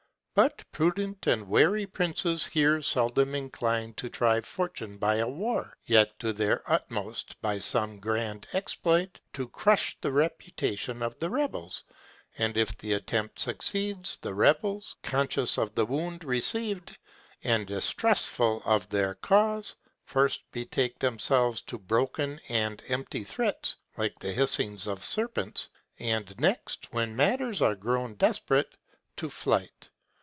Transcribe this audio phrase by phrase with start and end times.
[0.33, 6.17] But prudent and wary princes here seldom incline to try fortune by a war, yet
[6.19, 11.83] do their utmost, by some grand exploit, to crush the reputation of the rebels;
[12.37, 16.97] and if the attempt succeeds, the rebels, conscious of the wound received,
[17.43, 19.75] and distrustful of their cause,
[20.05, 25.67] first betake themselves to broken and empty threats, like the hissings of serpents;
[25.99, 28.77] and next, when matters are grown desperate,
[29.17, 29.89] to flight.